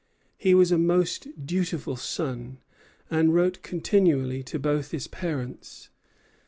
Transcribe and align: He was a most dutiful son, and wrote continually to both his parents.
He 0.35 0.55
was 0.55 0.71
a 0.71 0.79
most 0.79 1.27
dutiful 1.45 1.95
son, 1.95 2.57
and 3.11 3.35
wrote 3.35 3.61
continually 3.61 4.41
to 4.41 4.57
both 4.57 4.89
his 4.89 5.05
parents. 5.05 5.89